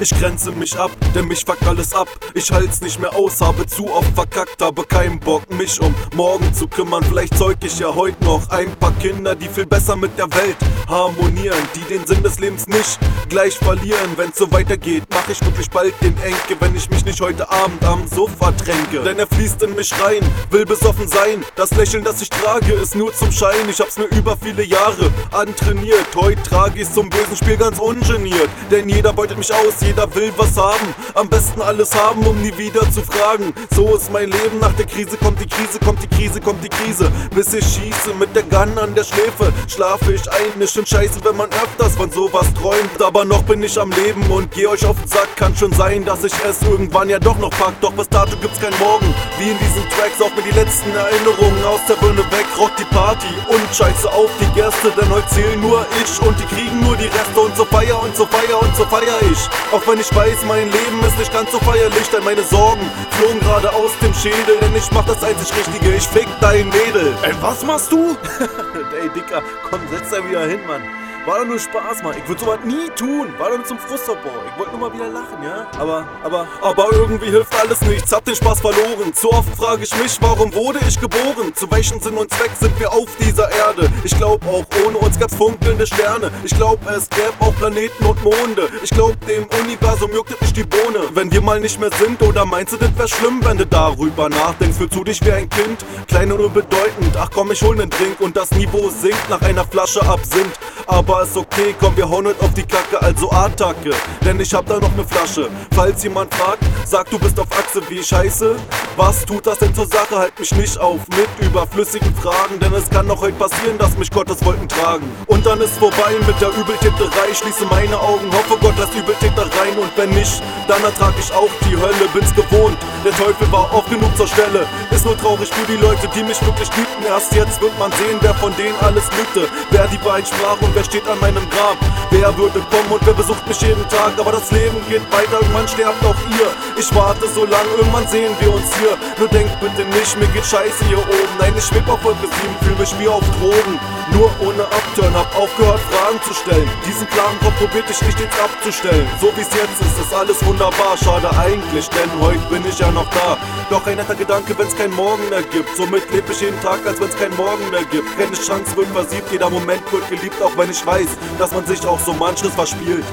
Ich 0.00 0.10
grenze 0.10 0.52
mich 0.52 0.78
ab, 0.78 0.92
denn 1.12 1.26
mich 1.26 1.44
fuckt 1.44 1.66
alles 1.66 1.92
ab. 1.92 2.06
Ich 2.34 2.52
halt's 2.52 2.80
nicht 2.80 3.00
mehr 3.00 3.14
aus, 3.16 3.40
habe 3.40 3.66
zu 3.66 3.92
oft 3.92 4.14
verkackt, 4.14 4.62
habe 4.62 4.84
keinen 4.84 5.18
Bock, 5.18 5.50
mich 5.52 5.80
um 5.80 5.92
morgen 6.14 6.54
zu 6.54 6.68
kümmern. 6.68 7.02
Vielleicht 7.02 7.36
zeug 7.36 7.56
ich 7.64 7.80
ja 7.80 7.92
heute 7.92 8.22
noch 8.24 8.48
ein 8.50 8.70
paar 8.76 8.92
Kinder, 9.00 9.34
die 9.34 9.48
viel 9.48 9.66
besser 9.66 9.96
mit 9.96 10.16
der 10.16 10.32
Welt 10.34 10.56
harmonieren, 10.86 11.58
die 11.74 11.92
den 11.92 12.06
Sinn 12.06 12.22
des 12.22 12.38
Lebens 12.38 12.68
nicht 12.68 12.98
gleich 13.28 13.58
verlieren. 13.58 14.16
Wenn's 14.16 14.38
so 14.38 14.50
weitergeht, 14.52 15.02
mach 15.28 15.34
ich 15.34 15.44
wirklich 15.44 15.70
bald 15.70 15.94
den 16.00 16.16
Enke, 16.22 16.56
wenn 16.58 16.74
ich 16.74 16.88
mich 16.88 17.04
nicht 17.04 17.20
heute 17.20 17.50
Abend 17.50 17.84
am 17.84 18.06
Sofa 18.08 18.50
tränke. 18.52 19.00
Denn 19.00 19.18
er 19.18 19.26
fließt 19.26 19.62
in 19.62 19.74
mich 19.74 19.92
rein, 20.00 20.22
will 20.50 20.64
besoffen 20.64 21.06
sein. 21.06 21.44
Das 21.54 21.70
Lächeln, 21.72 22.02
das 22.02 22.22
ich 22.22 22.30
trage, 22.30 22.72
ist 22.72 22.94
nur 22.94 23.12
zum 23.12 23.30
Schein. 23.30 23.68
Ich 23.68 23.78
hab's 23.78 23.98
mir 23.98 24.06
über 24.06 24.36
viele 24.40 24.62
Jahre 24.62 25.10
antrainiert. 25.32 26.06
Heute 26.14 26.42
trage 26.42 26.80
ich's 26.80 26.94
zum 26.94 27.10
bösen 27.10 27.36
Spiel 27.36 27.58
ganz 27.58 27.78
ungeniert. 27.78 28.48
Denn 28.70 28.88
jeder 28.88 29.12
beutet 29.12 29.36
mich 29.36 29.52
aus, 29.52 29.74
jeder 29.80 30.12
will 30.14 30.32
was 30.36 30.56
haben. 30.56 30.94
Am 31.14 31.28
besten 31.28 31.60
alles 31.60 31.94
haben, 31.94 32.26
um 32.26 32.40
nie 32.40 32.56
wieder 32.56 32.90
zu 32.90 33.02
fragen. 33.02 33.52
So 33.74 33.96
ist 33.96 34.10
mein 34.10 34.30
Leben, 34.30 34.58
nach 34.60 34.72
der 34.74 34.86
Krise 34.86 35.18
kommt 35.18 35.40
die 35.40 35.46
Krise, 35.46 35.78
kommt 35.78 36.02
die 36.02 36.08
Krise, 36.08 36.40
kommt 36.40 36.64
die 36.64 36.70
Krise. 36.70 37.12
Bis 37.34 37.52
ich 37.52 37.64
schieße 37.64 38.14
mit 38.18 38.34
der 38.34 38.44
Gun 38.44 38.78
an 38.78 38.94
der 38.94 39.04
Schläfe, 39.04 39.52
schlafe 39.66 40.14
ich 40.14 40.30
ein. 40.30 40.60
Ist 40.60 40.74
schon 40.74 40.86
scheiße, 40.86 41.20
wenn 41.24 41.36
man 41.36 41.50
öfters 41.50 41.96
von 41.96 42.10
sowas 42.10 42.46
träumt. 42.54 43.02
Aber 43.02 43.26
noch 43.26 43.42
bin 43.42 43.62
ich 43.62 43.78
am 43.78 43.90
Leben 43.90 44.22
und 44.30 44.50
geh 44.52 44.66
euch 44.66 44.86
auf 44.86 44.96
den 44.96 45.06
Sack. 45.08 45.17
Kann 45.38 45.54
schon 45.56 45.72
sein, 45.72 46.04
dass 46.04 46.24
ich 46.24 46.32
es 46.44 46.62
irgendwann 46.62 47.08
ja 47.08 47.18
doch 47.18 47.38
noch 47.38 47.50
pack. 47.50 47.80
Doch 47.80 47.92
bis 47.92 48.08
dato 48.08 48.36
gibt's 48.40 48.60
kein 48.60 48.76
Morgen. 48.78 49.14
Wie 49.38 49.50
in 49.50 49.58
diesen 49.58 49.88
Tracks, 49.90 50.20
auch 50.20 50.34
mir 50.34 50.42
die 50.42 50.58
letzten 50.58 50.90
Erinnerungen 50.94 51.64
aus 51.64 51.80
der 51.88 51.94
Birne 51.94 52.24
weg. 52.32 52.46
Rockt 52.58 52.78
die 52.78 52.84
Party 52.94 53.32
und 53.48 53.62
scheiße 53.72 54.10
auf 54.12 54.30
die 54.40 54.60
Gäste, 54.60 54.90
denn 55.00 55.08
heute 55.10 55.28
zählen 55.28 55.60
nur 55.60 55.86
ich 56.02 56.26
und 56.26 56.38
die 56.40 56.46
kriegen 56.46 56.80
nur 56.80 56.96
die 56.96 57.06
Reste. 57.06 57.40
Und 57.40 57.56
so 57.56 57.64
feier 57.64 58.02
und 58.02 58.16
so 58.16 58.26
feier 58.26 58.60
und 58.60 58.74
so 58.76 58.84
feier 58.86 59.18
ich. 59.30 59.38
Auch 59.72 59.86
wenn 59.86 60.00
ich 60.00 60.14
weiß, 60.14 60.44
mein 60.46 60.70
Leben 60.70 61.00
ist 61.06 61.18
nicht 61.18 61.32
ganz 61.32 61.52
so 61.52 61.58
feierlich, 61.60 62.08
denn 62.10 62.24
meine 62.24 62.42
Sorgen 62.42 62.90
flogen 63.12 63.40
gerade 63.40 63.72
aus 63.72 63.92
dem 64.02 64.12
Schädel. 64.14 64.58
Denn 64.60 64.74
ich 64.74 64.90
mach 64.92 65.06
das 65.06 65.22
einzig 65.22 65.56
Richtige, 65.56 65.94
ich 65.94 66.06
fick 66.08 66.28
dein 66.40 66.68
Mädel. 66.68 67.14
Ey, 67.22 67.34
was 67.40 67.64
machst 67.64 67.92
du? 67.92 68.16
Ey, 69.00 69.08
Dicker, 69.14 69.42
komm, 69.70 69.80
setz 69.90 70.10
da 70.10 70.18
wieder 70.28 70.46
hin, 70.46 70.60
Mann. 70.66 70.82
War 71.28 71.40
doch 71.40 71.44
nur 71.44 71.58
Spaß, 71.58 72.02
Mann. 72.02 72.16
Ich 72.16 72.26
würde 72.26 72.40
sowas 72.40 72.58
nie 72.64 72.88
tun. 72.96 73.28
War 73.36 73.50
doch 73.50 73.58
nur 73.58 73.66
zum 73.66 73.78
Frustabbau. 73.78 74.30
Ich 74.50 74.58
wollte 74.58 74.72
nur 74.74 74.88
mal 74.88 74.94
wieder 74.94 75.08
lachen, 75.08 75.42
ja? 75.44 75.66
Aber, 75.78 76.08
aber, 76.24 76.48
aber 76.62 76.86
irgendwie 76.90 77.26
hilft 77.26 77.54
alles 77.60 77.82
nichts. 77.82 78.10
Hab 78.14 78.24
den 78.24 78.34
Spaß 78.34 78.60
verloren. 78.62 79.12
Zu 79.12 79.30
oft 79.30 79.54
frage 79.54 79.82
ich 79.82 79.94
mich, 80.02 80.16
warum 80.22 80.54
wurde 80.54 80.78
ich 80.88 80.98
geboren? 80.98 81.54
Zu 81.54 81.70
welchem 81.70 82.00
Sinn 82.00 82.14
und 82.14 82.32
Zweck 82.32 82.52
sind 82.58 82.80
wir 82.80 82.90
auf 82.90 83.14
dieser 83.20 83.50
Erde? 83.50 83.92
Ich 84.04 84.16
glaub 84.16 84.42
auch 84.46 84.64
ohne 84.86 84.96
uns 84.96 85.18
gab's 85.18 85.34
funkelnde 85.34 85.86
Sterne. 85.86 86.30
Ich 86.44 86.54
glaub 86.54 86.80
es 86.88 87.10
gäbe 87.10 87.34
auch 87.40 87.54
Planeten 87.56 88.06
und 88.06 88.24
Monde. 88.24 88.70
Ich 88.82 88.88
glaub 88.88 89.12
dem 89.26 89.46
Universum 89.62 90.10
juckt 90.14 90.40
nicht 90.40 90.56
die 90.56 90.64
Bohne. 90.64 91.10
Wenn 91.12 91.30
wir 91.30 91.42
mal 91.42 91.60
nicht 91.60 91.78
mehr 91.78 91.90
sind, 91.92 92.22
oder 92.22 92.46
meinst 92.46 92.72
du, 92.72 92.78
das 92.78 92.96
wär 92.96 93.06
schlimm, 93.06 93.44
wenn 93.44 93.58
du 93.58 93.66
darüber 93.66 94.30
nachdenkst? 94.30 94.78
Fühlst 94.78 94.96
du 94.96 95.04
dich 95.04 95.22
wie 95.26 95.32
ein 95.32 95.50
Kind? 95.50 95.84
Klein 96.06 96.32
und 96.32 96.40
unbedeutend. 96.40 97.14
Ach 97.18 97.28
komm, 97.30 97.52
ich 97.52 97.60
hol 97.60 97.76
nen 97.76 97.90
Drink 97.90 98.18
und 98.20 98.34
das 98.34 98.50
Niveau 98.52 98.88
sinkt 98.88 99.28
nach 99.28 99.42
einer 99.42 99.66
Flasche 99.66 100.00
Absinth. 100.08 100.58
Aber 100.86 101.17
ist 101.22 101.36
okay, 101.36 101.74
komm, 101.78 101.96
wir 101.96 102.08
hauen 102.08 102.26
heute 102.26 102.44
auf 102.44 102.54
die 102.54 102.62
Kacke, 102.62 103.00
also 103.00 103.30
Attacke. 103.30 103.90
Denn 104.24 104.40
ich 104.40 104.52
hab 104.54 104.66
da 104.66 104.78
noch 104.78 104.94
ne 104.94 105.04
Flasche. 105.04 105.48
Falls 105.74 106.02
jemand 106.02 106.34
fragt, 106.34 106.62
sag 106.84 107.10
du 107.10 107.18
bist 107.18 107.38
auf 107.40 107.46
Achse 107.52 107.82
wie 107.88 108.02
Scheiße. 108.02 108.56
Was 108.96 109.24
tut 109.24 109.46
das 109.46 109.58
denn 109.58 109.74
zur 109.74 109.86
Sache? 109.86 110.18
Halt 110.18 110.38
mich 110.38 110.52
nicht 110.54 110.78
auf 110.78 110.98
mit 111.16 111.28
überflüssigen 111.40 112.14
Fragen, 112.16 112.58
denn 112.60 112.72
es 112.74 112.90
kann 112.90 113.06
noch 113.06 113.20
heute 113.20 113.36
passieren, 113.36 113.78
dass 113.78 113.96
mich 113.96 114.10
Gottes 114.10 114.44
Wolken 114.44 114.68
tragen. 114.68 115.08
Und 115.26 115.46
dann 115.46 115.60
ist 115.60 115.78
vorbei 115.78 116.16
mit 116.26 116.40
der 116.40 116.50
Übeltäterei. 116.50 117.32
Schließe 117.32 117.64
meine 117.66 117.98
Augen, 117.98 118.30
hoffe 118.32 118.58
Gott 118.60 118.76
lässt 118.78 118.94
Übeltäter 118.94 119.42
rein. 119.42 119.78
Und 119.78 119.90
wenn 119.96 120.10
nicht, 120.10 120.42
dann 120.66 120.82
ertrag 120.82 121.14
ich 121.18 121.32
auch 121.32 121.50
die 121.68 121.76
Hölle, 121.76 122.08
bin's 122.12 122.34
gewohnt. 122.34 122.76
Der 123.04 123.12
Teufel 123.12 123.50
war 123.52 123.72
oft 123.72 123.88
genug 123.88 124.14
zur 124.16 124.26
Stelle. 124.26 124.66
Ist 124.90 125.04
nur 125.04 125.16
traurig 125.16 125.48
für 125.48 125.66
die 125.66 125.78
Leute, 125.78 126.08
die 126.14 126.22
mich 126.22 126.44
wirklich 126.44 126.68
liebten. 126.76 127.04
Erst 127.06 127.34
jetzt 127.34 127.60
wird 127.60 127.78
man 127.78 127.92
sehen, 127.92 128.18
wer 128.20 128.34
von 128.34 128.54
denen 128.56 128.74
alles 128.80 129.04
lügte. 129.16 129.48
Wer 129.70 129.86
die 129.88 130.04
Wahrheit 130.04 130.26
sprach 130.26 130.60
und 130.60 130.74
wer 130.74 130.84
steht 130.84 131.07
an 131.08 131.20
meinem 131.20 131.48
Grab. 131.50 131.76
Wer 132.10 132.36
würde 132.36 132.60
kommen 132.70 132.90
und 132.90 133.04
wer 133.04 133.14
besucht 133.14 133.46
mich 133.46 133.60
jeden 133.60 133.86
Tag. 133.88 134.12
Aber 134.18 134.32
das 134.32 134.50
Leben 134.50 134.76
geht 134.88 135.02
weiter, 135.12 135.40
irgendwann 135.40 135.68
sterbt 135.68 136.04
auch 136.04 136.16
ihr. 136.38 136.48
Ich 136.78 136.94
warte 136.94 137.28
so 137.28 137.44
lang, 137.44 137.66
irgendwann 137.76 138.06
sehen 138.06 138.34
wir 138.40 138.52
uns 138.52 138.70
hier. 138.78 138.96
Nur 139.18 139.28
denkt 139.28 139.58
bitte 139.60 139.84
nicht, 139.88 140.18
mir 140.18 140.28
geht 140.28 140.44
scheiße 140.44 140.84
hier 140.86 140.98
oben. 140.98 141.34
Nein, 141.38 141.54
ich 141.56 141.64
schweb 141.64 141.88
auf 141.88 142.02
Wolke 142.04 142.26
7, 142.26 142.32
fühl 142.62 142.76
mich 142.76 142.98
wie 142.98 143.08
auf 143.08 143.24
Drogen. 143.40 143.78
Nur 144.12 144.30
ohne 144.40 144.62
Upturn, 144.64 145.14
hab 145.14 145.36
aufgehört 145.36 145.80
Fragen 145.80 146.20
zu 146.22 146.34
stellen. 146.34 146.68
Diesen 146.86 147.06
Kopf 147.08 147.58
probiert 147.58 147.84
ich 147.90 148.00
nicht 148.02 148.20
jetzt 148.20 148.40
abzustellen. 148.40 149.06
So 149.20 149.28
wie's 149.36 149.48
jetzt 149.54 149.80
ist, 149.80 149.98
ist 150.00 150.14
alles 150.14 150.44
wunderbar. 150.44 150.96
Schade 150.96 151.30
eigentlich, 151.36 151.88
denn 151.90 152.10
heute 152.20 152.40
bin 152.50 152.64
ich 152.66 152.78
ja 152.78 152.90
noch 152.90 153.08
da. 153.10 153.36
Doch 153.70 153.86
ein 153.86 153.96
netter 153.96 154.14
Gedanke, 154.14 154.56
wenn's 154.58 154.76
kein 154.76 154.92
Morgen 154.92 155.28
mehr 155.28 155.42
gibt. 155.42 155.76
Somit 155.76 156.10
leb 156.12 156.28
ich 156.30 156.40
jeden 156.40 156.60
Tag, 156.60 156.86
als 156.86 157.00
wenn's 157.00 157.16
kein 157.16 157.34
Morgen 157.36 157.68
mehr 157.70 157.84
gibt. 157.84 158.16
Keine 158.16 158.32
Chance 158.32 158.76
wird 158.76 158.88
versiebt, 158.88 159.30
jeder 159.30 159.50
Moment 159.50 159.82
wird 159.92 160.08
geliebt, 160.08 160.40
auch 160.42 160.56
wenn 160.56 160.70
ich 160.70 160.84
weiß, 160.84 161.08
dass 161.38 161.52
man 161.52 161.66
sich 161.66 161.84
auch 161.86 162.00
so 162.00 162.12
manches 162.12 162.54
verspielt. 162.54 163.04